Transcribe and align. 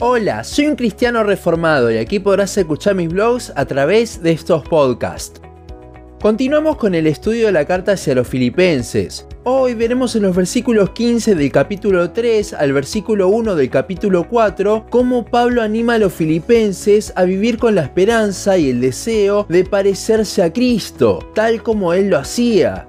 Hola, 0.00 0.42
soy 0.42 0.66
un 0.66 0.74
cristiano 0.74 1.22
reformado 1.22 1.88
y 1.88 1.98
aquí 1.98 2.18
podrás 2.18 2.56
escuchar 2.58 2.96
mis 2.96 3.08
blogs 3.08 3.52
a 3.54 3.64
través 3.64 4.20
de 4.20 4.32
estos 4.32 4.66
podcasts. 4.66 5.40
Continuamos 6.20 6.78
con 6.78 6.96
el 6.96 7.06
estudio 7.06 7.46
de 7.46 7.52
la 7.52 7.64
carta 7.64 7.92
hacia 7.92 8.16
los 8.16 8.26
filipenses. 8.26 9.24
Hoy 9.44 9.74
veremos 9.74 10.16
en 10.16 10.22
los 10.22 10.34
versículos 10.34 10.90
15 10.90 11.36
del 11.36 11.52
capítulo 11.52 12.10
3 12.10 12.54
al 12.54 12.72
versículo 12.72 13.28
1 13.28 13.54
del 13.54 13.70
capítulo 13.70 14.28
4 14.28 14.86
cómo 14.90 15.24
Pablo 15.24 15.62
anima 15.62 15.94
a 15.94 15.98
los 15.98 16.12
filipenses 16.12 17.12
a 17.14 17.22
vivir 17.22 17.56
con 17.56 17.76
la 17.76 17.82
esperanza 17.82 18.58
y 18.58 18.70
el 18.70 18.80
deseo 18.80 19.46
de 19.48 19.64
parecerse 19.64 20.42
a 20.42 20.52
Cristo, 20.52 21.20
tal 21.36 21.62
como 21.62 21.92
él 21.92 22.10
lo 22.10 22.18
hacía. 22.18 22.88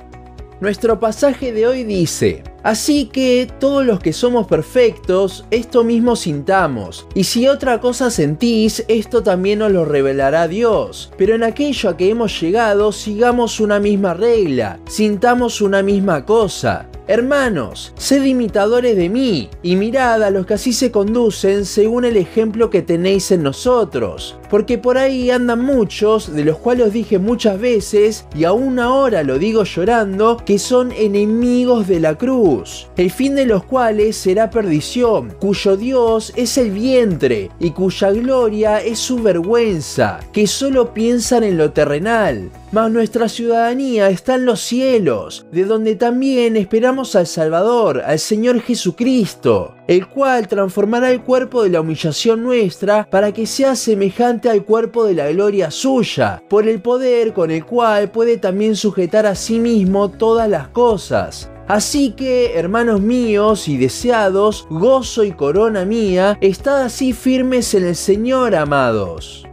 Nuestro 0.59 0.99
pasaje 0.99 1.53
de 1.53 1.67
hoy 1.67 1.83
dice, 1.83 2.41
Así 2.65 3.05
que 3.05 3.47
todos 3.59 3.85
los 3.85 3.99
que 3.99 4.11
somos 4.11 4.47
perfectos, 4.47 5.45
esto 5.51 5.83
mismo 5.83 6.15
sintamos, 6.15 7.05
y 7.13 7.25
si 7.25 7.47
otra 7.47 7.79
cosa 7.79 8.09
sentís, 8.09 8.83
esto 8.87 9.21
también 9.21 9.61
os 9.61 9.71
lo 9.71 9.85
revelará 9.85 10.47
Dios. 10.47 11.11
Pero 11.15 11.35
en 11.35 11.43
aquello 11.43 11.91
a 11.91 11.95
que 11.95 12.09
hemos 12.09 12.41
llegado, 12.41 12.91
sigamos 12.91 13.59
una 13.59 13.79
misma 13.79 14.15
regla, 14.15 14.79
sintamos 14.87 15.61
una 15.61 15.83
misma 15.83 16.25
cosa. 16.25 16.89
Hermanos, 17.07 17.93
sed 17.97 18.23
imitadores 18.23 18.97
de 18.97 19.09
mí, 19.09 19.51
y 19.61 19.75
mirad 19.75 20.23
a 20.23 20.31
los 20.31 20.47
que 20.47 20.55
así 20.55 20.73
se 20.73 20.89
conducen 20.89 21.65
según 21.65 22.03
el 22.03 22.17
ejemplo 22.17 22.71
que 22.71 22.81
tenéis 22.81 23.29
en 23.31 23.43
nosotros. 23.43 24.39
Porque 24.55 24.77
por 24.77 24.97
ahí 24.97 25.31
andan 25.31 25.65
muchos, 25.65 26.33
de 26.33 26.45
los 26.45 26.57
cuales 26.59 26.93
dije 26.93 27.19
muchas 27.19 27.59
veces, 27.59 28.25
y 28.33 28.45
aún 28.45 28.79
ahora 28.79 29.21
lo 29.21 29.37
digo 29.37 29.65
llorando, 29.65 30.37
que 30.45 30.59
son 30.59 30.93
enemigos 30.93 31.89
de 31.89 31.99
la 31.99 32.17
cruz, 32.17 32.87
el 32.95 33.11
fin 33.11 33.35
de 33.35 33.45
los 33.45 33.65
cuales 33.65 34.15
será 34.15 34.49
perdición, 34.49 35.35
cuyo 35.41 35.75
Dios 35.75 36.31
es 36.37 36.57
el 36.57 36.71
vientre, 36.71 37.51
y 37.59 37.71
cuya 37.71 38.11
gloria 38.11 38.81
es 38.81 38.97
su 38.97 39.21
vergüenza, 39.21 40.21
que 40.31 40.47
solo 40.47 40.93
piensan 40.93 41.43
en 41.43 41.57
lo 41.57 41.73
terrenal. 41.73 42.49
Mas 42.71 42.91
nuestra 42.91 43.27
ciudadanía 43.27 44.09
está 44.09 44.35
en 44.35 44.45
los 44.45 44.61
cielos, 44.61 45.45
de 45.51 45.65
donde 45.65 45.95
también 45.95 46.55
esperamos 46.55 47.17
al 47.17 47.27
Salvador, 47.27 48.01
al 48.05 48.19
Señor 48.19 48.61
Jesucristo, 48.61 49.75
el 49.87 50.07
cual 50.07 50.47
transformará 50.47 51.11
el 51.11 51.21
cuerpo 51.21 51.63
de 51.63 51.69
la 51.69 51.81
humillación 51.81 52.43
nuestra 52.43 53.07
para 53.09 53.31
que 53.31 53.45
sea 53.45 53.75
semejante 53.75 54.49
al 54.49 54.65
cuerpo 54.65 55.05
de 55.05 55.13
la 55.13 55.31
gloria 55.31 55.71
suya, 55.71 56.43
por 56.49 56.67
el 56.67 56.81
poder 56.81 57.33
con 57.33 57.51
el 57.51 57.65
cual 57.65 58.11
puede 58.11 58.37
también 58.37 58.75
sujetar 58.75 59.25
a 59.25 59.35
sí 59.35 59.59
mismo 59.59 60.09
todas 60.09 60.49
las 60.49 60.67
cosas. 60.69 61.49
Así 61.67 62.11
que, 62.11 62.53
hermanos 62.55 63.01
míos 63.01 63.67
y 63.67 63.77
deseados, 63.77 64.67
gozo 64.69 65.23
y 65.23 65.31
corona 65.31 65.83
mía, 65.83 66.37
estad 66.41 66.83
así 66.83 67.11
firmes 67.11 67.73
en 67.73 67.85
el 67.85 67.95
Señor, 67.95 68.55
amados. 68.55 69.45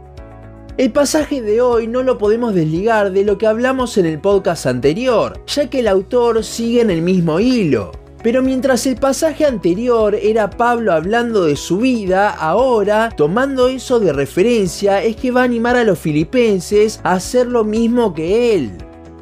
El 0.77 0.91
pasaje 0.91 1.41
de 1.41 1.61
hoy 1.61 1.87
no 1.87 2.03
lo 2.03 2.17
podemos 2.17 2.53
desligar 2.53 3.11
de 3.11 3.23
lo 3.23 3.37
que 3.37 3.47
hablamos 3.47 3.97
en 3.97 4.05
el 4.05 4.19
podcast 4.19 4.65
anterior, 4.67 5.39
ya 5.47 5.69
que 5.69 5.79
el 5.79 5.87
autor 5.87 6.43
sigue 6.43 6.81
en 6.81 6.91
el 6.91 7.01
mismo 7.01 7.39
hilo. 7.39 7.91
Pero 8.23 8.41
mientras 8.41 8.87
el 8.87 8.95
pasaje 8.95 9.45
anterior 9.45 10.15
era 10.15 10.49
Pablo 10.49 10.93
hablando 10.93 11.43
de 11.43 11.57
su 11.57 11.79
vida, 11.79 12.29
ahora, 12.29 13.09
tomando 13.15 13.67
eso 13.67 13.99
de 13.99 14.13
referencia, 14.13 15.03
es 15.03 15.17
que 15.17 15.31
va 15.31 15.41
a 15.41 15.43
animar 15.43 15.75
a 15.75 15.83
los 15.83 15.99
filipenses 15.99 17.01
a 17.03 17.13
hacer 17.13 17.47
lo 17.47 17.65
mismo 17.65 18.13
que 18.13 18.55
él. 18.55 18.71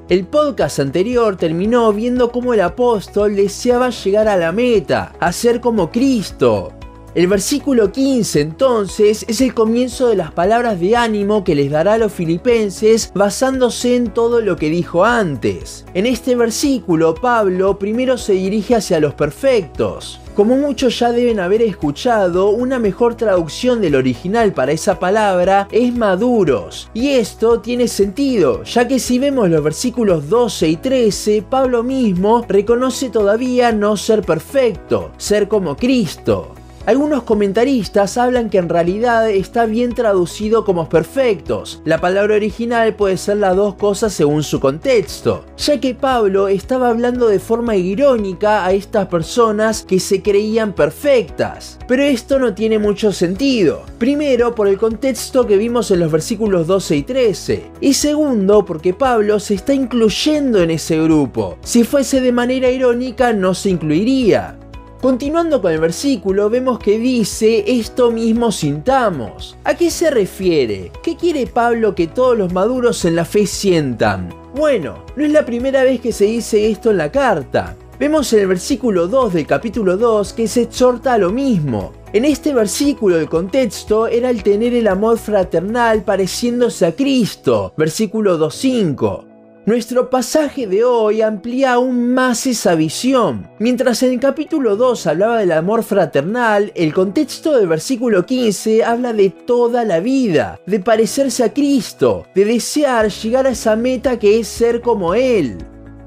El 0.08 0.28
podcast 0.28 0.80
anterior 0.80 1.36
terminó 1.36 1.92
viendo 1.92 2.32
cómo 2.32 2.54
el 2.54 2.62
apóstol 2.62 3.36
deseaba 3.36 3.90
llegar 3.90 4.28
a 4.28 4.38
la 4.38 4.52
meta, 4.52 5.14
a 5.20 5.32
como 5.62 5.90
Cristo, 5.90 6.74
el 7.14 7.28
versículo 7.28 7.92
15 7.92 8.40
entonces 8.40 9.26
es 9.28 9.42
el 9.42 9.54
comienzo 9.54 10.08
de 10.08 10.16
las 10.16 10.32
palabras 10.32 10.80
de 10.80 10.96
ánimo 10.96 11.44
que 11.44 11.56
les 11.56 11.70
dará 11.70 11.94
a 11.94 11.98
los 11.98 12.14
filipenses 12.14 13.12
basándose 13.14 13.96
en 13.96 14.14
todo 14.14 14.40
lo 14.40 14.56
que 14.56 14.70
dijo 14.70 15.04
antes. 15.04 15.86
En 15.94 16.06
este 16.06 16.36
versículo 16.36 17.16
Pablo 17.16 17.78
primero 17.78 18.18
se 18.18 18.34
dirige 18.34 18.76
hacia 18.76 19.00
los 19.00 19.14
perfectos. 19.14 20.22
Como 20.36 20.56
muchos 20.56 20.98
ya 20.98 21.12
deben 21.12 21.42
haber 21.42 21.62
escuchado, 21.62 22.52
una 22.52 22.80
mejor 22.80 23.16
traducción 23.16 23.82
del 23.82 23.96
original 23.96 24.54
para 24.54 24.72
esa 24.72 24.98
palabra 24.98 25.68
es 25.72 25.94
maduros. 25.94 26.90
Y 26.94 27.10
esto 27.10 27.60
tiene 27.60 27.90
sentido, 27.90 28.64
ya 28.64 28.88
que 28.88 28.98
si 28.98 29.20
vemos 29.20 29.50
los 29.50 29.62
versículos 29.62 30.30
12 30.30 30.70
y 30.70 30.76
13, 30.78 31.44
Pablo 31.50 31.84
mismo 31.84 32.46
reconoce 32.48 33.10
todavía 33.10 33.74
no 33.74 33.98
ser 33.98 34.22
perfecto, 34.22 35.12
ser 35.18 35.50
como 35.50 35.76
Cristo. 35.76 36.54
Algunos 36.86 37.24
comentaristas 37.24 38.18
hablan 38.18 38.50
que 38.50 38.58
en 38.58 38.68
realidad 38.68 39.30
está 39.30 39.66
bien 39.66 39.94
traducido 39.94 40.66
como 40.66 40.90
perfectos. 40.90 41.82
La 41.86 42.02
palabra 42.02 42.36
original 42.36 42.96
puede 42.96 43.18
ser 43.18 43.38
las 43.38 43.56
dos 43.56 43.76
cosas 43.76 44.14
según 44.14 44.42
su 44.42 44.60
contexto, 44.60 45.46
ya 45.58 45.80
que 45.80 45.94
Pablo 45.94 46.48
estaba 46.48 46.90
hablando 46.90 47.28
de 47.28 47.40
forma 47.40 47.76
irónica 47.76 48.66
a 48.66 48.72
estas 48.72 49.08
personas 49.08 49.86
que 49.88 50.00
se 50.00 50.24
creían 50.24 50.74
perfectas. 50.74 51.78
Pero 51.88 52.02
esto 52.02 52.40
no 52.40 52.56
tiene 52.56 52.80
mucho 52.80 53.12
sentido. 53.12 53.84
Primero, 54.00 54.56
por 54.56 54.68
el 54.68 54.78
contexto 54.78 55.46
que 55.46 55.58
vimos 55.58 55.92
en 55.92 56.00
los 56.00 56.12
versículos 56.12 56.66
12 56.66 56.96
y 56.96 57.04
13. 57.04 57.72
Y 57.82 57.94
segundo, 57.94 58.66
porque 58.66 58.94
Pablo 58.94 59.40
se 59.40 59.54
está 59.54 59.74
incluyendo 59.74 60.62
en 60.62 60.72
ese 60.72 61.02
grupo. 61.02 61.58
Si 61.62 61.84
fuese 61.84 62.22
de 62.22 62.32
manera 62.32 62.72
irónica, 62.72 63.34
no 63.34 63.54
se 63.54 63.70
incluiría. 63.70 64.58
Continuando 65.02 65.64
con 65.64 65.72
el 65.72 65.80
versículo, 65.80 66.48
vemos 66.52 66.78
que 66.78 67.00
dice 67.00 67.64
esto 67.66 68.12
mismo 68.12 68.52
sintamos. 68.52 69.58
¿A 69.64 69.74
qué 69.74 69.90
se 69.90 70.12
refiere? 70.12 70.92
¿Qué 71.02 71.16
quiere 71.16 71.48
Pablo 71.48 71.96
que 71.96 72.06
todos 72.06 72.38
los 72.38 72.54
maduros 72.54 73.04
en 73.06 73.16
la 73.16 73.26
fe 73.26 73.48
sientan? 73.48 74.30
Bueno, 74.56 75.04
no 75.16 75.26
es 75.26 75.32
la 75.32 75.44
primera 75.44 75.84
vez 75.84 76.02
que 76.02 76.12
se 76.12 76.26
dice 76.26 76.70
esto 76.70 76.92
en 76.92 76.98
la 76.98 77.12
carta. 77.12 77.76
Vemos 78.00 78.32
en 78.34 78.42
el 78.42 78.48
versículo 78.48 79.08
2 79.08 79.34
del 79.34 79.48
capítulo 79.48 79.98
2 79.98 80.34
que 80.34 80.48
se 80.48 80.62
exhorta 80.62 81.14
a 81.14 81.18
lo 81.18 81.32
mismo. 81.32 81.94
En 82.14 82.24
este 82.24 82.54
versículo 82.54 83.18
el 83.18 83.28
contexto 83.28 84.06
era 84.06 84.30
el 84.30 84.44
tener 84.44 84.76
el 84.76 84.88
amor 84.88 85.18
fraternal 85.18 86.04
pareciéndose 86.04 86.86
a 86.86 86.96
Cristo, 86.96 87.74
versículo 87.76 88.38
2.5. 88.38 89.31
Nuestro 89.64 90.10
pasaje 90.10 90.66
de 90.66 90.84
hoy 90.84 91.22
amplía 91.22 91.74
aún 91.74 92.16
más 92.16 92.48
esa 92.48 92.74
visión. 92.74 93.48
Mientras 93.60 94.02
en 94.02 94.14
el 94.14 94.20
capítulo 94.20 94.76
2 94.76 95.06
hablaba 95.06 95.38
del 95.38 95.52
amor 95.52 95.84
fraternal, 95.84 96.72
el 96.74 96.92
contexto 96.96 97.56
del 97.56 97.68
versículo 97.68 98.26
15 98.26 98.84
habla 98.84 99.14
de 99.14 99.30
toda 99.30 99.86
la 99.86 100.00
vida, 100.00 100.60
de 100.66 100.80
parecerse 100.80 101.44
a 101.44 101.54
Cristo, 101.54 102.26
de 102.34 102.46
desear 102.46 103.12
llegar 103.12 103.46
a 103.46 103.52
esa 103.52 103.76
meta 103.76 104.18
que 104.18 104.40
es 104.40 104.48
ser 104.48 104.82
como 104.82 105.14
Él. 105.14 105.60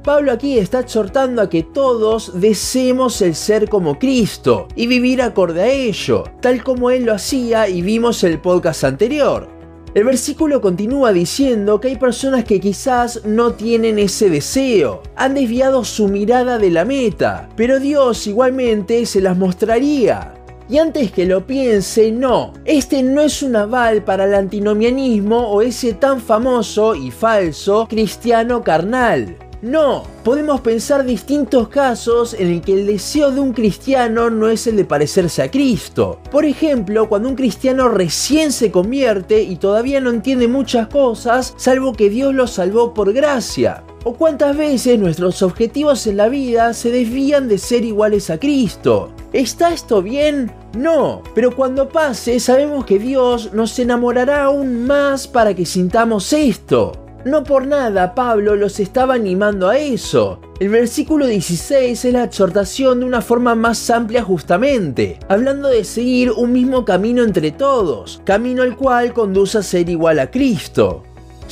Pablo 0.02 0.32
aquí 0.32 0.58
está 0.58 0.80
exhortando 0.80 1.40
a 1.40 1.48
que 1.48 1.62
todos 1.62 2.38
deseemos 2.40 3.22
el 3.22 3.36
ser 3.36 3.68
como 3.68 4.00
Cristo 4.00 4.66
y 4.74 4.88
vivir 4.88 5.22
acorde 5.22 5.62
a 5.62 5.68
ello, 5.68 6.24
tal 6.42 6.64
como 6.64 6.90
Él 6.90 7.04
lo 7.04 7.14
hacía 7.14 7.68
y 7.68 7.82
vimos 7.82 8.24
el 8.24 8.40
podcast 8.40 8.82
anterior. 8.82 9.53
El 9.94 10.02
versículo 10.02 10.60
continúa 10.60 11.12
diciendo 11.12 11.80
que 11.80 11.86
hay 11.86 11.96
personas 11.96 12.42
que 12.42 12.58
quizás 12.58 13.24
no 13.24 13.52
tienen 13.52 14.00
ese 14.00 14.28
deseo, 14.28 15.04
han 15.14 15.34
desviado 15.34 15.84
su 15.84 16.08
mirada 16.08 16.58
de 16.58 16.72
la 16.72 16.84
meta, 16.84 17.48
pero 17.54 17.78
Dios 17.78 18.26
igualmente 18.26 19.06
se 19.06 19.20
las 19.20 19.36
mostraría. 19.36 20.34
Y 20.68 20.78
antes 20.78 21.12
que 21.12 21.26
lo 21.26 21.46
piense, 21.46 22.10
no, 22.10 22.54
este 22.64 23.04
no 23.04 23.20
es 23.20 23.40
un 23.44 23.54
aval 23.54 24.02
para 24.02 24.24
el 24.24 24.34
antinomianismo 24.34 25.46
o 25.46 25.62
ese 25.62 25.92
tan 25.92 26.20
famoso 26.20 26.96
y 26.96 27.12
falso 27.12 27.86
cristiano 27.88 28.64
carnal. 28.64 29.36
No, 29.64 30.02
podemos 30.24 30.60
pensar 30.60 31.06
distintos 31.06 31.68
casos 31.68 32.34
en 32.34 32.48
el 32.48 32.60
que 32.60 32.74
el 32.74 32.86
deseo 32.86 33.30
de 33.30 33.40
un 33.40 33.54
cristiano 33.54 34.28
no 34.28 34.50
es 34.50 34.66
el 34.66 34.76
de 34.76 34.84
parecerse 34.84 35.40
a 35.40 35.50
Cristo. 35.50 36.20
Por 36.30 36.44
ejemplo, 36.44 37.08
cuando 37.08 37.30
un 37.30 37.34
cristiano 37.34 37.88
recién 37.88 38.52
se 38.52 38.70
convierte 38.70 39.42
y 39.42 39.56
todavía 39.56 40.02
no 40.02 40.10
entiende 40.10 40.48
muchas 40.48 40.88
cosas, 40.88 41.54
salvo 41.56 41.94
que 41.94 42.10
Dios 42.10 42.34
lo 42.34 42.46
salvó 42.46 42.92
por 42.92 43.14
gracia. 43.14 43.82
¿O 44.04 44.12
cuántas 44.12 44.54
veces 44.54 44.98
nuestros 44.98 45.40
objetivos 45.40 46.06
en 46.06 46.18
la 46.18 46.28
vida 46.28 46.74
se 46.74 46.90
desvían 46.90 47.48
de 47.48 47.56
ser 47.56 47.86
iguales 47.86 48.28
a 48.28 48.38
Cristo? 48.38 49.12
¿Está 49.32 49.72
esto 49.72 50.02
bien? 50.02 50.52
No, 50.76 51.22
pero 51.34 51.56
cuando 51.56 51.88
pase 51.88 52.38
sabemos 52.38 52.84
que 52.84 52.98
Dios 52.98 53.54
nos 53.54 53.78
enamorará 53.78 54.44
aún 54.44 54.86
más 54.86 55.26
para 55.26 55.54
que 55.54 55.64
sintamos 55.64 56.34
esto. 56.34 57.03
No 57.24 57.42
por 57.42 57.66
nada 57.66 58.14
Pablo 58.14 58.54
los 58.54 58.78
estaba 58.80 59.14
animando 59.14 59.70
a 59.70 59.78
eso. 59.78 60.40
El 60.60 60.68
versículo 60.68 61.26
16 61.26 62.04
es 62.04 62.12
la 62.12 62.24
exhortación 62.24 63.00
de 63.00 63.06
una 63.06 63.22
forma 63.22 63.54
más 63.54 63.88
amplia 63.88 64.22
justamente, 64.22 65.18
hablando 65.26 65.68
de 65.68 65.84
seguir 65.84 66.30
un 66.32 66.52
mismo 66.52 66.84
camino 66.84 67.22
entre 67.22 67.50
todos, 67.50 68.20
camino 68.24 68.62
al 68.62 68.76
cual 68.76 69.14
conduce 69.14 69.56
a 69.56 69.62
ser 69.62 69.88
igual 69.88 70.18
a 70.18 70.30
Cristo. 70.30 71.02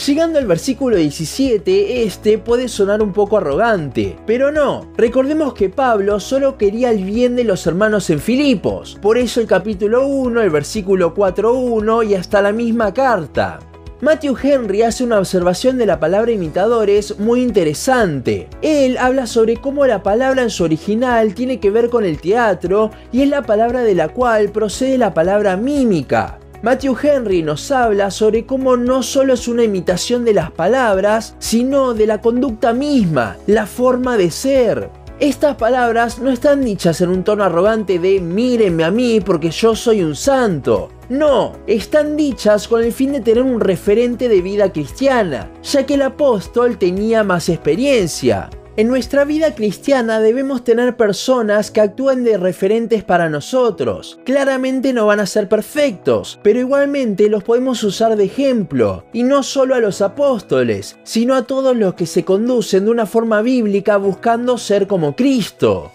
Llegando 0.06 0.38
al 0.38 0.46
versículo 0.46 0.96
17, 0.96 2.04
este 2.04 2.36
puede 2.36 2.68
sonar 2.68 3.02
un 3.02 3.14
poco 3.14 3.38
arrogante, 3.38 4.16
pero 4.26 4.52
no, 4.52 4.88
recordemos 4.96 5.54
que 5.54 5.70
Pablo 5.70 6.20
solo 6.20 6.58
quería 6.58 6.90
el 6.90 7.02
bien 7.02 7.34
de 7.34 7.44
los 7.44 7.66
hermanos 7.66 8.10
en 8.10 8.20
Filipos, 8.20 8.98
por 9.00 9.16
eso 9.16 9.40
el 9.40 9.46
capítulo 9.46 10.06
1, 10.06 10.42
el 10.42 10.50
versículo 10.50 11.14
4.1 11.14 12.08
y 12.08 12.14
hasta 12.14 12.42
la 12.42 12.52
misma 12.52 12.92
carta. 12.92 13.58
Matthew 14.02 14.36
Henry 14.42 14.82
hace 14.82 15.04
una 15.04 15.20
observación 15.20 15.78
de 15.78 15.86
la 15.86 16.00
palabra 16.00 16.32
imitadores 16.32 17.20
muy 17.20 17.40
interesante. 17.40 18.48
Él 18.60 18.98
habla 18.98 19.28
sobre 19.28 19.58
cómo 19.58 19.86
la 19.86 20.02
palabra 20.02 20.42
en 20.42 20.50
su 20.50 20.64
original 20.64 21.34
tiene 21.34 21.60
que 21.60 21.70
ver 21.70 21.88
con 21.88 22.04
el 22.04 22.20
teatro 22.20 22.90
y 23.12 23.22
es 23.22 23.28
la 23.28 23.42
palabra 23.42 23.82
de 23.82 23.94
la 23.94 24.08
cual 24.08 24.50
procede 24.50 24.98
la 24.98 25.14
palabra 25.14 25.56
mímica. 25.56 26.40
Matthew 26.62 26.96
Henry 27.00 27.42
nos 27.44 27.70
habla 27.70 28.10
sobre 28.10 28.44
cómo 28.44 28.76
no 28.76 29.04
solo 29.04 29.34
es 29.34 29.46
una 29.46 29.62
imitación 29.62 30.24
de 30.24 30.34
las 30.34 30.50
palabras, 30.50 31.36
sino 31.38 31.94
de 31.94 32.08
la 32.08 32.20
conducta 32.20 32.72
misma, 32.72 33.36
la 33.46 33.66
forma 33.66 34.16
de 34.16 34.32
ser. 34.32 34.90
Estas 35.20 35.54
palabras 35.54 36.18
no 36.18 36.32
están 36.32 36.64
dichas 36.64 37.00
en 37.02 37.10
un 37.10 37.22
tono 37.22 37.44
arrogante 37.44 38.00
de 38.00 38.18
mírenme 38.20 38.82
a 38.82 38.90
mí 38.90 39.20
porque 39.20 39.52
yo 39.52 39.76
soy 39.76 40.02
un 40.02 40.16
santo. 40.16 40.88
No, 41.12 41.52
están 41.66 42.16
dichas 42.16 42.66
con 42.66 42.82
el 42.82 42.90
fin 42.90 43.12
de 43.12 43.20
tener 43.20 43.42
un 43.42 43.60
referente 43.60 44.30
de 44.30 44.40
vida 44.40 44.72
cristiana, 44.72 45.50
ya 45.62 45.84
que 45.84 45.92
el 45.92 46.00
apóstol 46.00 46.78
tenía 46.78 47.22
más 47.22 47.50
experiencia. 47.50 48.48
En 48.78 48.88
nuestra 48.88 49.26
vida 49.26 49.54
cristiana 49.54 50.20
debemos 50.20 50.64
tener 50.64 50.96
personas 50.96 51.70
que 51.70 51.82
actúen 51.82 52.24
de 52.24 52.38
referentes 52.38 53.04
para 53.04 53.28
nosotros. 53.28 54.20
Claramente 54.24 54.94
no 54.94 55.04
van 55.04 55.20
a 55.20 55.26
ser 55.26 55.50
perfectos, 55.50 56.40
pero 56.42 56.60
igualmente 56.60 57.28
los 57.28 57.44
podemos 57.44 57.84
usar 57.84 58.16
de 58.16 58.24
ejemplo, 58.24 59.04
y 59.12 59.22
no 59.22 59.42
solo 59.42 59.74
a 59.74 59.80
los 59.80 60.00
apóstoles, 60.00 60.96
sino 61.02 61.34
a 61.34 61.42
todos 61.42 61.76
los 61.76 61.92
que 61.92 62.06
se 62.06 62.24
conducen 62.24 62.86
de 62.86 62.90
una 62.90 63.04
forma 63.04 63.42
bíblica 63.42 63.98
buscando 63.98 64.56
ser 64.56 64.86
como 64.86 65.14
Cristo. 65.14 65.92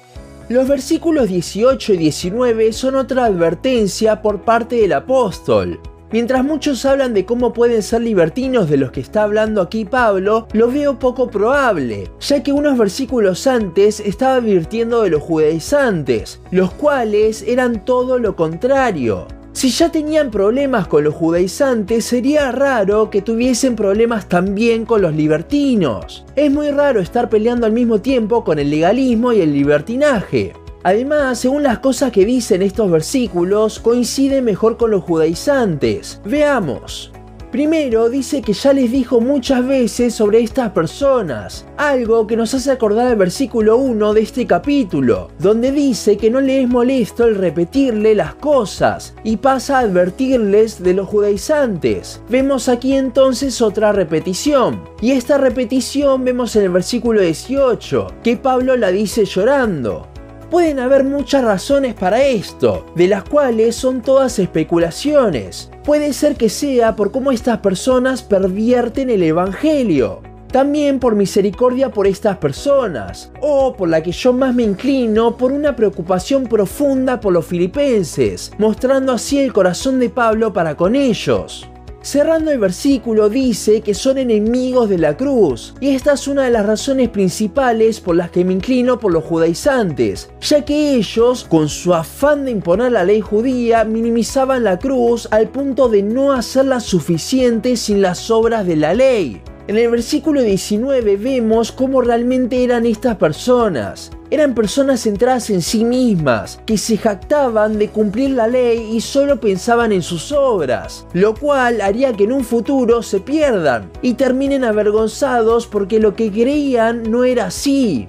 Los 0.50 0.70
versículos 0.70 1.28
18 1.28 1.94
y 1.94 1.98
19 1.98 2.72
son 2.72 2.96
otra 2.96 3.26
advertencia 3.26 4.22
por 4.22 4.44
parte 4.44 4.78
del 4.78 4.94
apóstol. 4.94 5.78
Mientras 6.10 6.46
muchos 6.46 6.86
hablan 6.86 7.14
de 7.14 7.26
cómo 7.26 7.52
pueden 7.52 7.84
ser 7.84 8.02
libertinos 8.02 8.70
de 8.70 8.78
los 8.78 8.92
que 8.92 9.02
está 9.02 9.24
hablando 9.24 9.62
aquí 9.62 9.84
Pablo, 9.84 10.48
lo 10.54 10.72
veo 10.72 11.00
poco 11.00 11.30
probable, 11.30 12.10
ya 12.22 12.44
que 12.44 12.54
unos 12.54 12.78
versículos 12.78 13.46
antes 13.46 14.00
estaba 14.00 14.36
advirtiendo 14.36 15.02
de 15.02 15.10
los 15.10 15.22
judaizantes, 15.22 16.40
los 16.52 16.72
cuales 16.72 17.44
eran 17.46 17.84
todo 17.84 18.18
lo 18.18 18.38
contrario. 18.38 19.28
Si 19.58 19.72
ya 19.72 19.90
tenían 19.92 20.30
problemas 20.30 20.86
con 20.86 21.04
los 21.04 21.16
judaizantes, 21.16 22.06
sería 22.06 22.52
raro 22.52 23.10
que 23.10 23.24
tuviesen 23.24 23.76
problemas 23.76 24.30
también 24.30 24.86
con 24.86 25.02
los 25.02 25.16
libertinos. 25.16 26.24
Es 26.36 26.52
muy 26.52 26.70
raro 26.70 27.00
estar 27.00 27.28
peleando 27.28 27.66
al 27.66 27.72
mismo 27.72 28.00
tiempo 28.00 28.44
con 28.44 28.60
el 28.60 28.70
legalismo 28.70 29.34
y 29.34 29.42
el 29.42 29.54
libertinaje. 29.54 30.54
Además, 30.84 31.40
según 31.40 31.64
las 31.64 31.80
cosas 31.80 32.12
que 32.12 32.24
dicen 32.24 32.62
estos 32.62 32.92
versículos, 32.92 33.80
coincide 33.80 34.44
mejor 34.44 34.78
con 34.78 34.92
los 34.92 35.02
judaizantes. 35.02 36.22
Veamos. 36.24 37.12
Primero 37.52 38.10
dice 38.10 38.42
que 38.42 38.52
ya 38.52 38.74
les 38.74 38.92
dijo 38.92 39.22
muchas 39.22 39.66
veces 39.66 40.14
sobre 40.14 40.42
estas 40.42 40.72
personas, 40.72 41.66
algo 41.78 42.28
que 42.28 42.36
nos 42.36 42.54
hace 42.54 42.72
acordar 42.72 43.10
el 43.10 43.16
versículo 43.16 43.78
1 43.78 44.14
de 44.14 44.22
este 44.22 44.46
capítulo, 44.46 45.30
donde 45.40 45.72
dice 45.72 46.18
que 46.18 46.30
no 46.30 46.42
le 46.42 46.64
es 46.64 46.68
molesto 46.68 47.24
el 47.24 47.36
repetirle 47.36 48.16
las 48.16 48.36
cosas 48.36 49.16
y 49.24 49.38
pasa 49.38 49.78
a 49.78 49.82
advertirles 49.82 50.84
de 50.84 50.94
los 50.94 51.08
judaizantes. 51.08 52.22
Vemos 52.28 52.68
aquí 52.68 52.94
entonces 52.94 53.62
otra 53.62 53.94
repetición, 53.94 54.82
y 55.00 55.12
esta 55.12 55.38
repetición 55.38 56.26
vemos 56.26 56.54
en 56.58 56.64
el 56.64 56.70
versículo 56.70 57.22
18, 57.22 58.08
que 58.24 58.36
Pablo 58.36 58.76
la 58.76 58.92
dice 58.92 59.24
llorando. 59.24 60.06
Pueden 60.50 60.80
haber 60.80 61.04
muchas 61.04 61.44
razones 61.44 61.94
para 61.94 62.24
esto, 62.24 62.86
de 62.96 63.10
las 63.10 63.24
cuales 63.26 63.76
son 63.76 64.02
todas 64.02 64.40
especulaciones. 64.40 65.70
Puede 65.84 66.14
ser 66.14 66.36
que 66.36 66.48
sea 66.48 66.96
por 66.96 67.12
cómo 67.12 67.34
estas 67.34 67.58
personas 67.58 68.24
pervierten 68.24 69.10
el 69.10 69.24
Evangelio. 69.24 70.22
También 70.50 71.00
por 71.00 71.16
misericordia 71.16 71.90
por 71.90 72.08
estas 72.08 72.38
personas, 72.38 73.30
o 73.42 73.76
por 73.76 73.90
la 73.90 74.02
que 74.02 74.14
yo 74.14 74.32
más 74.32 74.56
me 74.56 74.64
inclino, 74.64 75.36
por 75.36 75.52
una 75.52 75.76
preocupación 75.76 76.46
profunda 76.46 77.20
por 77.20 77.34
los 77.34 77.46
filipenses, 77.46 78.54
mostrando 78.58 79.12
así 79.12 79.40
el 79.40 79.52
corazón 79.52 80.00
de 80.00 80.10
Pablo 80.10 80.54
para 80.54 80.78
con 80.78 80.96
ellos. 80.96 81.70
Cerrando 82.02 82.52
el 82.52 82.60
versículo 82.60 83.28
dice 83.28 83.82
que 83.82 83.94
son 83.94 84.18
enemigos 84.18 84.88
de 84.88 84.98
la 84.98 85.18
cruz, 85.18 85.74
y 85.82 85.90
esta 85.90 86.14
es 86.14 86.28
una 86.28 86.44
de 86.44 86.52
las 86.52 86.66
razones 86.66 87.10
principales 87.10 88.00
por 88.00 88.16
las 88.16 88.32
que 88.32 88.46
me 88.46 88.54
inclino 88.54 89.00
por 89.00 89.12
los 89.12 89.24
judaizantes, 89.24 90.30
ya 90.40 90.64
que 90.64 90.94
ellos, 90.94 91.44
con 91.44 91.68
su 91.68 91.94
afán 91.94 92.46
de 92.46 92.52
imponer 92.52 92.92
la 92.92 93.04
ley 93.04 93.20
judía, 93.20 93.84
minimizaban 93.84 94.64
la 94.64 94.80
cruz 94.80 95.28
al 95.32 95.50
punto 95.50 95.90
de 95.90 96.04
no 96.04 96.32
hacerla 96.32 96.80
suficiente 96.80 97.76
sin 97.76 98.02
las 98.02 98.32
obras 98.32 98.66
de 98.66 98.76
la 98.78 98.94
ley. 98.94 99.42
En 99.68 99.78
el 99.78 99.92
versículo 99.92 100.42
19 100.44 101.18
vemos 101.18 101.74
cómo 101.74 102.02
realmente 102.02 102.64
eran 102.64 102.86
estas 102.86 103.18
personas. 103.18 104.12
Eran 104.30 104.56
personas 104.56 105.02
centradas 105.02 105.50
en 105.50 105.62
sí 105.62 105.84
mismas, 105.84 106.62
que 106.66 106.78
se 106.78 106.98
jactaban 106.98 107.78
de 107.78 107.90
cumplir 107.90 108.30
la 108.30 108.48
ley 108.48 108.92
y 108.94 109.02
solo 109.02 109.42
pensaban 109.42 109.92
en 109.92 110.04
sus 110.04 110.32
obras, 110.32 111.06
lo 111.12 111.36
cual 111.36 111.82
haría 111.82 112.14
que 112.14 112.24
en 112.24 112.32
un 112.32 112.46
futuro 112.46 113.04
se 113.04 113.20
pierdan 113.20 113.92
y 114.02 114.14
terminen 114.14 114.64
avergonzados 114.64 115.68
porque 115.68 116.00
lo 116.00 116.16
que 116.16 116.32
creían 116.32 117.04
no 117.12 117.26
era 117.26 117.48
así. 117.48 118.08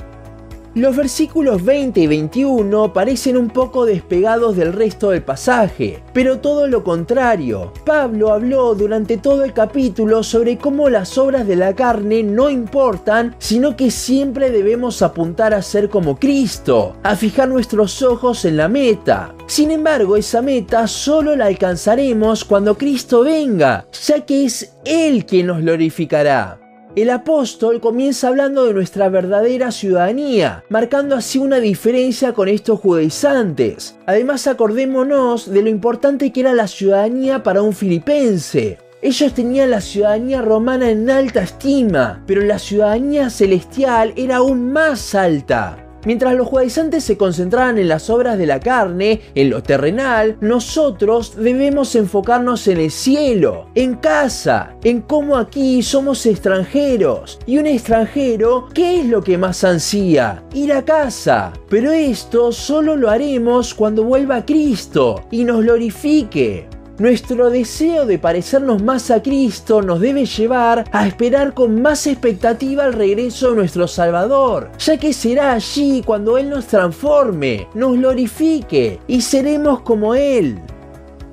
Los 0.74 0.96
versículos 0.96 1.64
20 1.64 2.00
y 2.00 2.06
21 2.06 2.92
parecen 2.92 3.36
un 3.36 3.48
poco 3.48 3.86
despegados 3.86 4.54
del 4.54 4.72
resto 4.74 5.10
del 5.10 5.22
pasaje, 5.22 6.02
pero 6.12 6.40
todo 6.40 6.66
lo 6.66 6.84
contrario. 6.84 7.72
Pablo 7.86 8.32
habló 8.32 8.74
durante 8.74 9.16
todo 9.16 9.44
el 9.44 9.54
capítulo 9.54 10.22
sobre 10.22 10.58
cómo 10.58 10.90
las 10.90 11.16
obras 11.16 11.46
de 11.46 11.56
la 11.56 11.74
carne 11.74 12.22
no 12.22 12.50
importan, 12.50 13.34
sino 13.38 13.76
que 13.76 13.90
siempre 13.90 14.50
debemos 14.50 15.00
apuntar 15.00 15.54
a 15.54 15.62
ser 15.62 15.88
como 15.88 16.18
Cristo, 16.18 16.96
a 17.02 17.16
fijar 17.16 17.48
nuestros 17.48 18.02
ojos 18.02 18.44
en 18.44 18.58
la 18.58 18.68
meta. 18.68 19.34
Sin 19.46 19.70
embargo, 19.70 20.16
esa 20.16 20.42
meta 20.42 20.86
solo 20.86 21.34
la 21.34 21.46
alcanzaremos 21.46 22.44
cuando 22.44 22.76
Cristo 22.76 23.22
venga, 23.22 23.86
ya 24.06 24.24
que 24.24 24.44
es 24.44 24.74
Él 24.84 25.24
quien 25.24 25.46
nos 25.46 25.62
glorificará. 25.62 26.67
El 26.98 27.10
apóstol 27.10 27.80
comienza 27.80 28.26
hablando 28.26 28.64
de 28.64 28.74
nuestra 28.74 29.08
verdadera 29.08 29.70
ciudadanía, 29.70 30.64
marcando 30.68 31.14
así 31.14 31.38
una 31.38 31.60
diferencia 31.60 32.32
con 32.32 32.48
estos 32.48 32.80
judaizantes. 32.80 33.96
Además 34.04 34.48
acordémonos 34.48 35.48
de 35.48 35.62
lo 35.62 35.68
importante 35.68 36.32
que 36.32 36.40
era 36.40 36.54
la 36.54 36.66
ciudadanía 36.66 37.44
para 37.44 37.62
un 37.62 37.72
filipense. 37.72 38.78
Ellos 39.00 39.32
tenían 39.32 39.70
la 39.70 39.80
ciudadanía 39.80 40.42
romana 40.42 40.90
en 40.90 41.08
alta 41.08 41.40
estima, 41.44 42.24
pero 42.26 42.40
la 42.40 42.58
ciudadanía 42.58 43.30
celestial 43.30 44.12
era 44.16 44.38
aún 44.38 44.72
más 44.72 45.14
alta. 45.14 45.87
Mientras 46.08 46.34
los 46.36 46.48
judaizantes 46.48 47.04
se 47.04 47.18
concentraban 47.18 47.76
en 47.76 47.86
las 47.86 48.08
obras 48.08 48.38
de 48.38 48.46
la 48.46 48.60
carne, 48.60 49.20
en 49.34 49.50
lo 49.50 49.62
terrenal, 49.62 50.38
nosotros 50.40 51.36
debemos 51.36 51.94
enfocarnos 51.96 52.66
en 52.66 52.78
el 52.78 52.90
cielo, 52.90 53.68
en 53.74 53.96
casa, 53.96 54.74
en 54.84 55.02
cómo 55.02 55.36
aquí 55.36 55.82
somos 55.82 56.24
extranjeros. 56.24 57.38
Y 57.44 57.58
un 57.58 57.66
extranjero, 57.66 58.68
¿qué 58.72 59.00
es 59.00 59.04
lo 59.04 59.22
que 59.22 59.36
más 59.36 59.62
ansía? 59.64 60.42
Ir 60.54 60.72
a 60.72 60.82
casa. 60.82 61.52
Pero 61.68 61.92
esto 61.92 62.52
solo 62.52 62.96
lo 62.96 63.10
haremos 63.10 63.74
cuando 63.74 64.02
vuelva 64.02 64.46
Cristo 64.46 65.26
y 65.30 65.44
nos 65.44 65.60
glorifique. 65.60 66.77
Nuestro 66.98 67.48
deseo 67.50 68.06
de 68.06 68.18
parecernos 68.18 68.82
más 68.82 69.12
a 69.12 69.22
Cristo 69.22 69.82
nos 69.82 70.00
debe 70.00 70.26
llevar 70.26 70.84
a 70.90 71.06
esperar 71.06 71.54
con 71.54 71.80
más 71.80 72.08
expectativa 72.08 72.86
el 72.86 72.92
regreso 72.92 73.50
de 73.50 73.56
nuestro 73.56 73.86
Salvador, 73.86 74.72
ya 74.80 74.96
que 74.96 75.12
será 75.12 75.52
allí 75.52 76.02
cuando 76.04 76.36
Él 76.38 76.50
nos 76.50 76.66
transforme, 76.66 77.68
nos 77.72 77.96
glorifique 77.96 78.98
y 79.06 79.20
seremos 79.20 79.82
como 79.82 80.16
Él. 80.16 80.58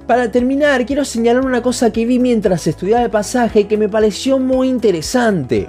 Para 0.05 0.29
terminar, 0.29 0.85
quiero 0.85 1.03
señalar 1.03 1.43
una 1.43 1.63
cosa 1.63 1.91
que 1.91 2.05
vi 2.05 2.19
mientras 2.19 2.67
estudiaba 2.67 3.05
el 3.05 3.09
pasaje 3.09 3.65
que 3.65 3.75
me 3.75 3.89
pareció 3.89 4.37
muy 4.37 4.69
interesante. 4.69 5.67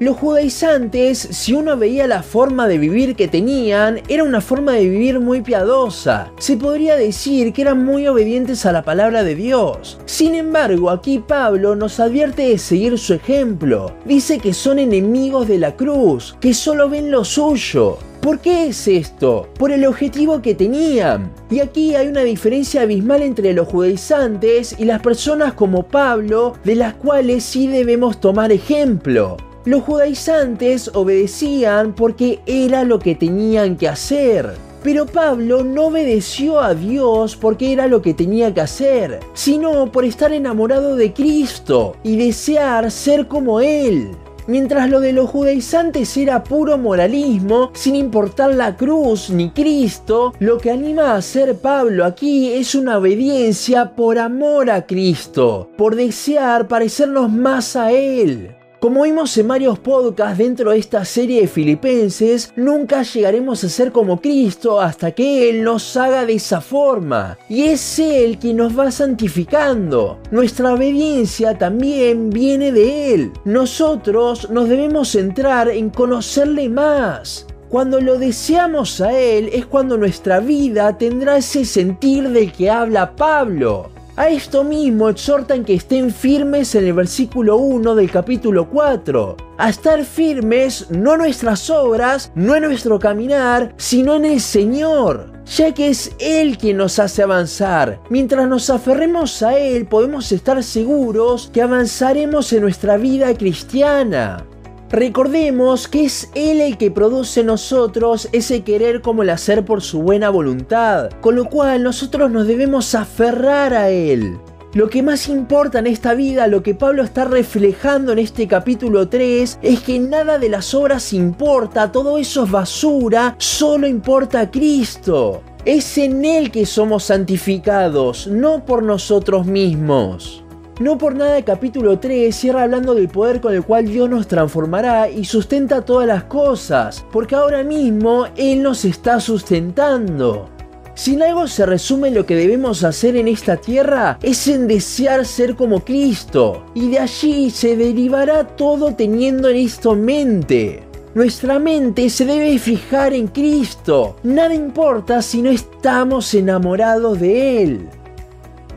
Los 0.00 0.16
judaizantes, 0.16 1.18
si 1.18 1.54
uno 1.54 1.76
veía 1.76 2.06
la 2.06 2.22
forma 2.22 2.68
de 2.68 2.78
vivir 2.78 3.16
que 3.16 3.26
tenían, 3.26 4.00
era 4.06 4.22
una 4.22 4.40
forma 4.40 4.74
de 4.74 4.88
vivir 4.88 5.18
muy 5.18 5.40
piadosa. 5.40 6.30
Se 6.38 6.56
podría 6.56 6.94
decir 6.94 7.52
que 7.52 7.62
eran 7.62 7.84
muy 7.84 8.06
obedientes 8.06 8.64
a 8.64 8.70
la 8.70 8.82
palabra 8.82 9.24
de 9.24 9.34
Dios. 9.34 9.98
Sin 10.06 10.36
embargo, 10.36 10.90
aquí 10.90 11.18
Pablo 11.18 11.74
nos 11.74 11.98
advierte 11.98 12.42
de 12.42 12.58
seguir 12.58 12.96
su 12.96 13.14
ejemplo. 13.14 13.92
Dice 14.04 14.38
que 14.38 14.54
son 14.54 14.78
enemigos 14.78 15.48
de 15.48 15.58
la 15.58 15.74
cruz, 15.74 16.36
que 16.40 16.54
solo 16.54 16.88
ven 16.88 17.10
lo 17.10 17.24
suyo. 17.24 17.98
¿Por 18.20 18.38
qué 18.38 18.68
es 18.68 18.86
esto? 18.86 19.48
Por 19.58 19.72
el 19.72 19.84
objetivo 19.84 20.40
que 20.42 20.54
tenían. 20.54 21.32
Y 21.50 21.58
aquí 21.58 21.96
hay 21.96 22.06
una 22.06 22.22
diferencia 22.22 22.82
abismal 22.82 23.22
entre 23.22 23.52
los 23.52 23.66
judaizantes 23.66 24.76
y 24.78 24.84
las 24.84 25.02
personas 25.02 25.54
como 25.54 25.82
Pablo, 25.82 26.54
de 26.62 26.76
las 26.76 26.94
cuales 26.94 27.42
sí 27.42 27.66
debemos 27.66 28.20
tomar 28.20 28.52
ejemplo. 28.52 29.36
Los 29.68 29.82
judaizantes 29.82 30.90
obedecían 30.94 31.94
porque 31.94 32.40
era 32.46 32.84
lo 32.84 32.98
que 32.98 33.14
tenían 33.14 33.76
que 33.76 33.86
hacer. 33.86 34.54
Pero 34.82 35.04
Pablo 35.04 35.62
no 35.62 35.88
obedeció 35.88 36.58
a 36.58 36.72
Dios 36.72 37.36
porque 37.36 37.74
era 37.74 37.86
lo 37.86 38.00
que 38.00 38.14
tenía 38.14 38.54
que 38.54 38.62
hacer, 38.62 39.20
sino 39.34 39.92
por 39.92 40.06
estar 40.06 40.32
enamorado 40.32 40.96
de 40.96 41.12
Cristo 41.12 41.96
y 42.02 42.16
desear 42.16 42.90
ser 42.90 43.28
como 43.28 43.60
Él. 43.60 44.12
Mientras 44.46 44.88
lo 44.88 45.00
de 45.00 45.12
los 45.12 45.28
judaizantes 45.28 46.16
era 46.16 46.44
puro 46.44 46.78
moralismo, 46.78 47.70
sin 47.74 47.94
importar 47.94 48.54
la 48.54 48.74
cruz 48.74 49.28
ni 49.28 49.50
Cristo, 49.50 50.32
lo 50.38 50.56
que 50.56 50.70
anima 50.70 51.10
a 51.10 51.16
hacer 51.16 51.58
Pablo 51.58 52.06
aquí 52.06 52.54
es 52.54 52.74
una 52.74 52.96
obediencia 52.96 53.94
por 53.94 54.18
amor 54.18 54.70
a 54.70 54.86
Cristo, 54.86 55.68
por 55.76 55.94
desear 55.94 56.68
parecernos 56.68 57.30
más 57.30 57.76
a 57.76 57.92
Él. 57.92 58.54
Como 58.80 59.02
vimos 59.02 59.36
en 59.36 59.48
varios 59.48 59.76
podcasts 59.80 60.38
dentro 60.38 60.70
de 60.70 60.78
esta 60.78 61.04
serie 61.04 61.40
de 61.40 61.48
filipenses, 61.48 62.52
nunca 62.54 63.02
llegaremos 63.02 63.64
a 63.64 63.68
ser 63.68 63.90
como 63.90 64.20
Cristo 64.20 64.80
hasta 64.80 65.10
que 65.10 65.50
Él 65.50 65.64
nos 65.64 65.96
haga 65.96 66.24
de 66.24 66.34
esa 66.34 66.60
forma. 66.60 67.36
Y 67.48 67.64
es 67.64 67.98
Él 67.98 68.38
quien 68.38 68.58
nos 68.58 68.78
va 68.78 68.92
santificando. 68.92 70.20
Nuestra 70.30 70.74
obediencia 70.74 71.58
también 71.58 72.30
viene 72.30 72.70
de 72.70 73.14
Él. 73.14 73.32
Nosotros 73.44 74.48
nos 74.48 74.68
debemos 74.68 75.08
centrar 75.08 75.68
en 75.70 75.90
conocerle 75.90 76.68
más. 76.68 77.48
Cuando 77.68 78.00
lo 78.00 78.16
deseamos 78.16 79.00
a 79.00 79.12
Él 79.12 79.50
es 79.52 79.66
cuando 79.66 79.96
nuestra 79.96 80.38
vida 80.38 80.96
tendrá 80.96 81.38
ese 81.38 81.64
sentir 81.64 82.28
del 82.28 82.52
que 82.52 82.70
habla 82.70 83.16
Pablo. 83.16 83.90
A 84.18 84.30
esto 84.30 84.64
mismo 84.64 85.08
exhortan 85.08 85.64
que 85.64 85.74
estén 85.74 86.10
firmes 86.10 86.74
en 86.74 86.84
el 86.84 86.92
versículo 86.92 87.56
1 87.58 87.94
del 87.94 88.10
capítulo 88.10 88.68
4. 88.68 89.36
A 89.56 89.68
estar 89.68 90.04
firmes 90.04 90.90
no 90.90 91.12
en 91.12 91.20
nuestras 91.20 91.70
obras, 91.70 92.32
no 92.34 92.56
en 92.56 92.64
nuestro 92.64 92.98
caminar, 92.98 93.74
sino 93.76 94.16
en 94.16 94.24
el 94.24 94.40
Señor, 94.40 95.30
ya 95.46 95.72
que 95.72 95.90
es 95.90 96.16
Él 96.18 96.58
quien 96.58 96.78
nos 96.78 96.98
hace 96.98 97.22
avanzar. 97.22 98.00
Mientras 98.10 98.48
nos 98.48 98.68
aferremos 98.70 99.40
a 99.44 99.56
Él 99.56 99.86
podemos 99.86 100.32
estar 100.32 100.60
seguros 100.64 101.48
que 101.52 101.62
avanzaremos 101.62 102.52
en 102.52 102.62
nuestra 102.62 102.96
vida 102.96 103.32
cristiana. 103.34 104.44
Recordemos 104.90 105.86
que 105.86 106.06
es 106.06 106.30
Él 106.34 106.62
el 106.62 106.78
que 106.78 106.90
produce 106.90 107.44
nosotros 107.44 108.28
ese 108.32 108.62
querer 108.62 109.02
como 109.02 109.22
el 109.22 109.28
hacer 109.28 109.64
por 109.66 109.82
su 109.82 110.00
buena 110.00 110.30
voluntad, 110.30 111.10
con 111.20 111.36
lo 111.36 111.44
cual 111.44 111.82
nosotros 111.82 112.30
nos 112.30 112.46
debemos 112.46 112.94
aferrar 112.94 113.74
a 113.74 113.90
Él. 113.90 114.38
Lo 114.72 114.88
que 114.88 115.02
más 115.02 115.28
importa 115.28 115.78
en 115.78 115.86
esta 115.86 116.14
vida, 116.14 116.46
lo 116.46 116.62
que 116.62 116.74
Pablo 116.74 117.02
está 117.02 117.24
reflejando 117.24 118.12
en 118.12 118.18
este 118.18 118.48
capítulo 118.48 119.08
3, 119.08 119.58
es 119.60 119.80
que 119.80 119.98
nada 119.98 120.38
de 120.38 120.48
las 120.48 120.74
obras 120.74 121.12
importa, 121.12 121.92
todo 121.92 122.16
eso 122.16 122.44
es 122.44 122.50
basura, 122.50 123.34
solo 123.38 123.86
importa 123.86 124.50
Cristo. 124.50 125.42
Es 125.66 125.98
en 125.98 126.24
Él 126.24 126.50
que 126.50 126.64
somos 126.64 127.04
santificados, 127.04 128.26
no 128.26 128.64
por 128.64 128.82
nosotros 128.82 129.46
mismos. 129.46 130.44
No 130.80 130.96
por 130.96 131.16
nada 131.16 131.42
capítulo 131.42 131.98
3 131.98 132.34
cierra 132.34 132.62
hablando 132.62 132.94
del 132.94 133.08
poder 133.08 133.40
con 133.40 133.52
el 133.52 133.64
cual 133.64 133.86
Dios 133.86 134.08
nos 134.08 134.28
transformará 134.28 135.10
y 135.10 135.24
sustenta 135.24 135.84
todas 135.84 136.06
las 136.06 136.24
cosas, 136.24 137.04
porque 137.10 137.34
ahora 137.34 137.64
mismo 137.64 138.26
Él 138.36 138.62
nos 138.62 138.84
está 138.84 139.18
sustentando. 139.18 140.48
Si 140.94 141.20
algo 141.20 141.48
se 141.48 141.66
resume 141.66 142.12
lo 142.12 142.26
que 142.26 142.36
debemos 142.36 142.84
hacer 142.84 143.16
en 143.16 143.26
esta 143.26 143.56
tierra, 143.56 144.20
es 144.22 144.46
en 144.46 144.68
desear 144.68 145.26
ser 145.26 145.56
como 145.56 145.84
Cristo, 145.84 146.66
y 146.74 146.90
de 146.90 147.00
allí 147.00 147.50
se 147.50 147.76
derivará 147.76 148.44
todo 148.44 148.94
teniendo 148.94 149.48
en 149.48 149.56
esto 149.56 149.96
mente. 149.96 150.84
Nuestra 151.12 151.58
mente 151.58 152.08
se 152.08 152.24
debe 152.24 152.56
fijar 152.60 153.14
en 153.14 153.26
Cristo, 153.26 154.14
nada 154.22 154.54
importa 154.54 155.22
si 155.22 155.42
no 155.42 155.50
estamos 155.50 156.32
enamorados 156.34 157.18
de 157.18 157.62
Él. 157.64 157.88